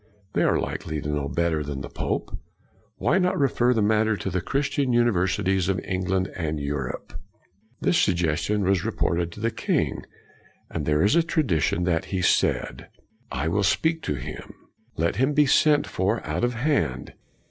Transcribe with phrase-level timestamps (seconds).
[0.33, 2.35] They are likely to know better than the pope.
[2.95, 7.13] Why not refer the matter to the Christian uni versities of England and Europe?
[7.81, 10.03] This suggestion was reported to the king,
[10.71, 12.87] and there is a tradition that he said,"
[13.31, 14.55] I will speak to him.
[14.97, 17.13] Let him be sent for out of hand.